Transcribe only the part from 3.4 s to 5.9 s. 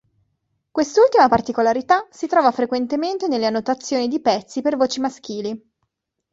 annotazioni di pezzi per voci maschili.